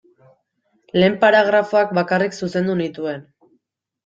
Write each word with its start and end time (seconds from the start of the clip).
Lehen 0.99 1.17
paragrafoak 1.23 1.93
bakarrik 1.99 2.39
zuzendu 2.41 2.79
nituen. 2.81 3.23